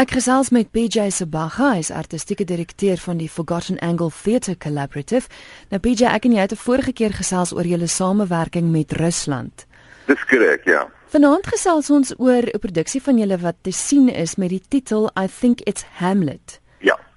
Ek 0.00 0.14
gesels 0.16 0.48
met 0.48 0.70
PJ 0.72 1.10
Sabaga, 1.12 1.74
hy 1.74 1.80
is 1.82 1.90
artistieke 1.92 2.46
direkteur 2.48 2.96
van 3.02 3.18
die 3.20 3.26
Forgotten 3.28 3.76
Angle 3.84 4.08
Theatre 4.08 4.54
Collaborative. 4.56 5.28
Nou 5.68 5.80
PJ, 5.84 6.06
ek 6.08 6.24
en 6.24 6.36
jy 6.38 6.40
het 6.40 6.54
'n 6.56 6.62
vorige 6.62 6.92
keer 6.92 7.12
gesels 7.12 7.52
oor 7.52 7.66
julle 7.68 7.86
samewerking 7.86 8.70
met 8.72 8.92
Rusland. 8.92 9.66
Dis 10.06 10.24
korrek, 10.24 10.64
ja. 10.64 10.88
Vanaand 11.12 11.46
gesels 11.46 11.90
ons 11.90 12.14
oor 12.16 12.48
'n 12.48 12.58
produksie 12.58 13.02
van 13.02 13.18
julle 13.18 13.38
wat 13.38 13.56
te 13.60 13.72
sien 13.72 14.08
is 14.08 14.36
met 14.36 14.48
die 14.48 14.62
titel 14.68 15.10
I 15.18 15.26
think 15.26 15.60
it's 15.66 15.84
Hamlet. 15.98 16.60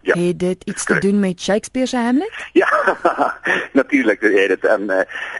Ja. 0.04 0.18
Het 0.18 0.40
dit 0.40 0.64
iets 0.64 0.86
te 0.86 1.00
doen 1.00 1.20
met 1.20 1.42
Shakespeare 1.42 1.88
se 1.88 1.98
Hamlet? 1.98 2.32
Ja. 2.52 2.70
Natuurlik, 3.72 4.22
ja, 4.22 4.48
dit 4.48 4.64
um, 4.64 4.90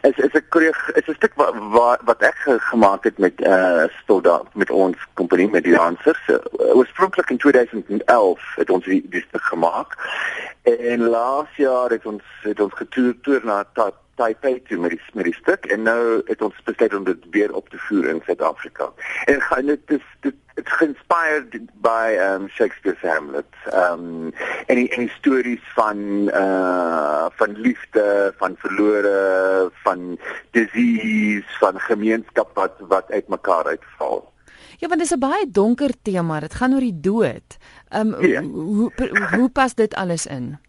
is 0.02 0.16
is 0.16 0.34
'n 0.34 0.46
korrek 0.50 0.92
is 0.94 1.08
'n 1.08 1.14
stuk 1.14 1.34
wat 1.36 1.54
wat, 1.56 2.00
wat 2.04 2.22
ek 2.22 2.38
gemaak 2.72 3.04
het 3.04 3.18
met 3.18 3.42
eh 3.42 3.52
uh, 3.52 3.84
Stolda 4.02 4.42
met 4.54 4.70
ons 4.70 4.98
kompanie 5.14 5.50
met 5.50 5.64
die 5.64 5.76
dansers. 5.76 6.28
Uh, 6.28 6.38
Oorspronklik 6.76 7.30
in 7.30 7.38
2011 7.38 8.56
het 8.56 8.70
ons 8.70 8.86
die, 8.86 9.06
die 9.10 9.26
stuk 9.28 9.44
gemaak. 9.44 9.98
En 10.64 11.00
laas 11.08 11.56
jaar 11.56 11.90
het 11.90 12.06
ons 12.06 12.24
het 12.42 12.60
ons 12.60 12.74
getoer 12.74 13.42
na 13.44 13.64
Tat 13.74 13.94
Taipei 14.16 14.62
toe 14.68 14.78
met 14.78 14.90
die 14.90 15.02
met 15.14 15.26
die 15.26 15.34
stuk 15.34 15.66
en 15.66 15.82
nou 15.82 16.22
het 16.26 16.42
ons 16.42 16.64
besluit 16.64 16.94
om 16.94 17.04
dit 17.04 17.26
weer 17.32 17.54
op 17.54 17.70
te 17.70 17.78
voer 17.88 18.06
in 18.12 18.22
Suid-Afrika. 18.26 18.92
En 19.26 19.42
gaan 19.42 19.66
dit 19.66 19.92
is 19.98 20.08
dit 20.22 20.36
it's 20.56 20.82
inspired 20.82 21.56
by 21.82 22.18
um 22.22 22.48
Shakespeare's 22.50 23.02
Hamlet. 23.02 23.50
Um 23.74 24.34
en 24.68 24.76
die, 24.76 24.90
en 24.90 25.06
die 25.06 25.14
stories 25.18 25.64
van 25.76 26.30
uh 26.30 27.26
van 27.40 27.56
liefde, 27.58 28.34
van 28.38 28.56
verlore, 28.58 29.72
van 29.84 30.20
disease, 30.52 31.58
van 31.60 31.80
gemeenskap 31.80 32.54
wat 32.54 32.78
wat 32.94 33.12
uitmekaar 33.12 33.66
uitval. 33.66 34.32
Ja, 34.78 34.88
want 34.88 35.00
dit 35.00 35.10
is 35.10 35.16
'n 35.16 35.20
baie 35.20 35.50
donker 35.50 35.92
tema. 36.02 36.40
Dit 36.40 36.54
gaan 36.54 36.74
oor 36.74 36.86
die 36.86 37.00
dood. 37.00 37.58
Um 37.96 38.16
yeah. 38.22 38.44
hoe 38.44 38.92
hoe 38.96 39.28
hoe 39.36 39.50
pas 39.50 39.74
dit 39.74 39.96
alles 39.96 40.26
in? 40.26 40.60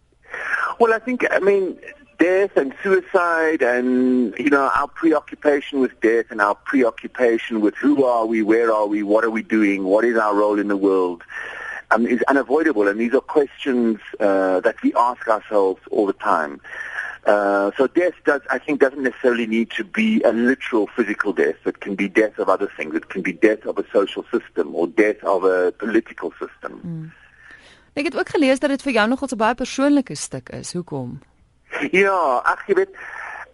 Well, 0.77 0.93
I 0.93 0.99
think 0.99 1.23
I 1.23 1.39
mean 1.39 1.77
death 2.17 2.55
and 2.55 2.73
suicide 2.83 3.61
and 3.61 4.33
you 4.37 4.49
know 4.49 4.69
our 4.75 4.87
preoccupation 4.87 5.79
with 5.79 5.99
death 6.01 6.25
and 6.29 6.41
our 6.41 6.55
preoccupation 6.55 7.61
with 7.61 7.75
who 7.75 8.03
are 8.03 8.25
we 8.25 8.41
where 8.41 8.71
are 8.71 8.87
we 8.87 9.03
what 9.03 9.23
are 9.23 9.29
we 9.29 9.41
doing 9.41 9.83
what 9.83 10.05
is 10.05 10.17
our 10.17 10.35
role 10.35 10.59
in 10.59 10.67
the 10.67 10.77
world 10.77 11.23
um, 11.91 12.05
is 12.07 12.21
unavoidable 12.23 12.87
and 12.87 12.99
these 12.99 13.13
are 13.13 13.21
questions 13.21 13.99
uh, 14.19 14.59
that 14.61 14.81
we 14.83 14.93
ask 14.93 15.27
ourselves 15.27 15.81
all 15.91 16.05
the 16.05 16.13
time 16.13 16.59
uh, 17.25 17.71
so 17.75 17.87
death 17.87 18.13
does, 18.23 18.41
I 18.51 18.59
think, 18.59 18.79
doesn't 18.79 19.01
necessarily 19.01 19.47
need 19.47 19.71
to 19.71 19.83
be 19.83 20.21
a 20.21 20.31
literal 20.31 20.87
physical 20.95 21.33
death. 21.33 21.55
It 21.65 21.79
can 21.79 21.95
be 21.95 22.07
death 22.07 22.37
of 22.37 22.49
other 22.49 22.69
things. 22.77 22.93
It 22.93 23.09
can 23.09 23.23
be 23.23 23.33
death 23.33 23.65
of 23.65 23.79
a 23.79 23.85
social 23.91 24.23
system 24.31 24.75
or 24.75 24.85
death 24.85 25.23
of 25.23 25.43
a 25.43 25.71
political 25.71 26.31
system. 26.37 26.81
Mm. 26.85 27.13
Ek 27.95 28.05
het 28.05 28.17
ook 28.17 28.29
gelees 28.29 28.59
dat 28.59 28.69
dit 28.69 28.81
vir 28.81 28.91
jou 28.91 29.07
nogal 29.07 29.27
'n 29.31 29.37
baie 29.37 29.55
persoonlike 29.55 30.15
stuk 30.15 30.49
is. 30.49 30.73
Hoekom? 30.73 31.19
Jy 31.81 32.73
weet, 32.75 32.89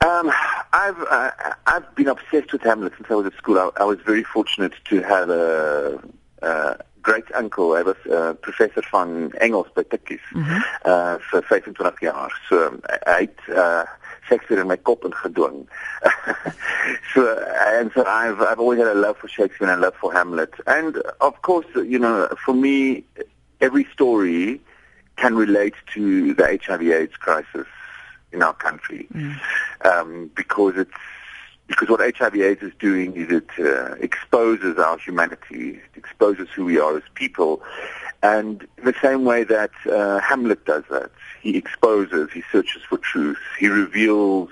um 0.06 0.32
I've 0.74 1.02
uh, 1.10 1.32
I've 1.68 1.96
been 1.96 2.08
obsessed 2.08 2.52
with 2.54 2.62
Hamlet 2.64 2.94
since 2.98 3.08
I 3.10 3.16
was 3.16 3.26
at 3.26 3.34
school. 3.34 3.58
I, 3.58 3.70
I 3.78 3.84
was 3.84 4.00
very 4.06 4.24
fortunate 4.24 4.74
to 4.86 5.02
have 5.02 5.30
a, 5.30 6.00
a 6.42 6.78
great 7.02 7.26
uncle. 7.34 7.74
I 7.74 7.82
was 7.82 7.98
a 8.10 8.34
professor 8.36 8.82
van 8.92 9.32
Engels 9.40 9.68
by 9.76 9.84
Tikkies. 9.84 10.26
Mm 10.32 10.44
-hmm. 10.44 10.62
Uh 10.86 11.16
vir 11.20 11.44
25 11.44 12.00
jaar. 12.00 12.32
So 12.50 12.56
hy 13.06 13.22
het 13.30 13.42
uh 13.48 13.84
Shakespeare 14.28 14.62
in 14.62 14.68
my 14.68 14.78
kop 14.78 15.04
ingedwing. 15.04 15.70
so 17.14 17.22
and 17.80 17.92
so 17.92 18.02
I've 18.02 18.42
I've 18.50 18.60
always 18.60 18.80
had 18.80 18.96
a 18.96 19.00
love 19.00 19.18
for 19.18 19.30
Shakespeare 19.30 19.72
and 19.72 19.84
a 19.84 19.86
love 19.86 19.98
for 20.00 20.14
Hamlet. 20.14 20.54
And 20.66 21.02
of 21.20 21.42
course, 21.42 21.68
you 21.74 22.00
know, 22.00 22.28
for 22.46 22.56
me 22.56 23.04
every 23.60 23.86
story 23.94 24.62
can 25.16 25.36
relate 25.36 25.76
to 25.94 26.34
the 26.34 26.46
HIV 26.66 26.82
AIDS 26.82 27.18
crisis 27.18 27.52
in 27.56 27.58
our 27.58 27.68
country 27.68 27.81
mm. 29.14 29.40
um, 29.86 30.32
because 30.36 30.78
it's 30.78 30.92
because 31.68 31.88
what 31.88 32.02
HIV/AIDS 32.02 32.62
is 32.64 32.74
doing 32.80 33.16
is 33.16 33.32
it 33.32 33.50
uh, 33.60 33.94
exposes 34.02 34.78
our 34.78 34.98
humanity, 34.98 35.80
it 35.94 35.98
exposes 35.98 36.50
who 36.50 36.66
we 36.66 36.78
are 36.78 36.98
as 36.98 37.04
people, 37.14 37.62
and 38.22 38.68
the 38.84 38.94
same 39.02 39.24
way 39.24 39.44
that 39.46 39.72
uh, 39.90 40.20
Hamlet 40.20 40.66
does 40.66 40.84
that, 40.90 41.12
he 41.42 41.56
exposes, 41.56 42.30
he 42.34 42.44
searches 42.52 42.82
for 42.84 42.98
truth, 42.98 43.40
he 43.58 43.68
reveals 43.68 44.50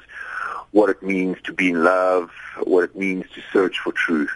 what 0.72 0.90
it 0.90 1.04
means 1.04 1.36
to 1.44 1.52
be 1.52 1.72
in 1.72 1.84
love, 1.84 2.30
what 2.64 2.86
it 2.86 2.96
means 2.96 3.26
to 3.36 3.42
search 3.52 3.80
for 3.80 3.92
truth, 3.92 4.32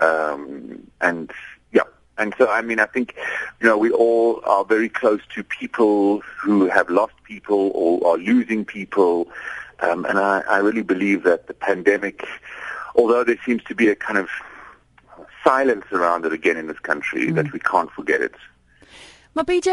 um, 0.00 0.86
and 1.00 1.32
and 2.18 2.34
so, 2.36 2.50
I 2.50 2.62
mean, 2.62 2.80
I 2.80 2.86
think, 2.86 3.14
you 3.60 3.68
know, 3.68 3.78
we 3.78 3.90
all 3.90 4.40
are 4.44 4.64
very 4.64 4.88
close 4.88 5.20
to 5.34 5.44
people 5.44 6.20
who 6.20 6.68
have 6.68 6.90
lost 6.90 7.14
people 7.24 7.70
or 7.74 8.06
are 8.06 8.18
losing 8.18 8.64
people. 8.64 9.28
Um, 9.80 10.04
and 10.04 10.18
I, 10.18 10.42
I 10.48 10.58
really 10.58 10.82
believe 10.82 11.22
that 11.22 11.46
the 11.46 11.54
pandemic, 11.54 12.26
although 12.94 13.24
there 13.24 13.38
seems 13.44 13.62
to 13.64 13.74
be 13.74 13.88
a 13.88 13.94
kind 13.94 14.18
of 14.18 14.28
silence 15.44 15.84
around 15.92 16.24
it 16.24 16.32
again 16.32 16.56
in 16.56 16.66
this 16.66 16.78
country, 16.80 17.28
mm. 17.28 17.34
that 17.36 17.52
we 17.52 17.58
can't 17.58 17.90
forget 17.90 18.20
it. 18.20 18.34
Maar 19.32 19.44
BJ, 19.44 19.68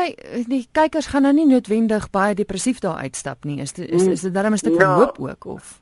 die 0.46 0.68
kykers 0.72 1.08
gaan 1.10 1.24
nou 1.26 1.34
nie 1.34 1.48
noodwendig 1.50 2.10
baie 2.14 2.36
depressief 2.38 2.80
daar 2.84 3.00
uitstap 3.02 3.48
nie. 3.50 3.58
Is 3.64 3.74
dit 3.74 3.90
is, 3.90 4.06
is 4.06 4.22
dit 4.22 4.34
dan 4.34 4.52
'n 4.52 4.58
stuk 4.58 4.76
van 4.76 4.88
no. 4.88 4.96
hoop 4.96 5.18
ook 5.20 5.46
of? 5.46 5.82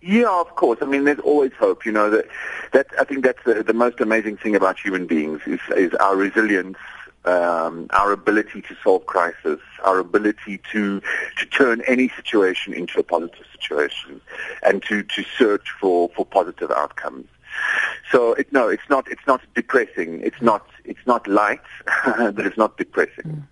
Yeah, 0.00 0.40
of 0.40 0.54
course. 0.54 0.80
I 0.84 0.86
mean, 0.86 1.04
there's 1.04 1.20
always 1.20 1.52
hope. 1.58 1.84
You 1.84 1.92
know 1.92 2.10
that 2.10 2.24
that 2.70 2.86
I 3.00 3.04
think 3.04 3.24
that's 3.24 3.42
the, 3.44 3.62
the 3.64 3.74
most 3.74 4.00
amazing 4.00 4.38
thing 4.38 4.56
about 4.56 4.78
human 4.78 5.06
beings 5.06 5.40
is 5.46 5.60
is 5.76 5.92
our 5.96 6.16
resilience, 6.16 6.78
um, 7.28 7.86
our 7.90 8.12
ability 8.12 8.62
to 8.62 8.74
solve 8.82 9.06
crisis, 9.06 9.60
our 9.84 9.98
ability 9.98 10.60
to 10.72 11.00
to 11.38 11.46
turn 11.46 11.82
any 11.86 12.08
situation 12.10 12.72
into 12.72 12.98
a 12.98 13.02
positive 13.02 13.46
situation, 13.56 14.20
and 14.62 14.82
to 14.88 15.02
to 15.02 15.22
search 15.38 15.66
for 15.80 16.10
for 16.14 16.24
positive 16.24 16.70
outcomes. 16.70 17.26
So 18.10 18.32
it, 18.34 18.52
no, 18.52 18.68
it's 18.68 18.88
not 18.88 19.08
it's 19.08 19.26
not 19.26 19.40
depressing. 19.54 20.20
It's 20.22 20.40
not 20.40 20.64
it's 20.84 21.06
not 21.06 21.26
light, 21.26 21.68
but 22.36 22.46
it's 22.46 22.56
not 22.56 22.76
depressing. 22.78 23.30
Hmm. 23.30 23.46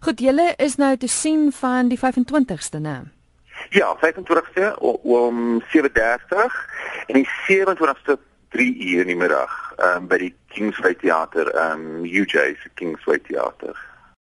Goed, 0.00 0.20
julle 0.22 0.52
is 0.62 0.76
nou 0.78 0.96
te 0.96 1.08
sien 1.10 1.48
van 1.52 1.88
die 1.90 1.98
25ste, 1.98 2.78
né? 2.78 3.00
Ja, 3.74 3.96
25ste 3.98 4.78
om 5.02 5.62
7:30 5.74 6.54
en 7.06 7.14
die 7.14 7.28
27ste 7.48 8.18
3 8.50 8.76
uur 8.80 9.00
in 9.00 9.06
die 9.12 9.16
middag 9.16 9.74
um, 9.76 10.08
by 10.08 10.18
die 10.18 10.34
Kingsway 10.48 10.94
Theater, 10.94 11.50
um 11.54 12.04
UJ 12.04 12.56
se 12.62 12.70
Kingsway 12.74 13.18
Theater. 13.18 13.76